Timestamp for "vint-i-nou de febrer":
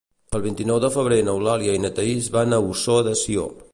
0.45-1.19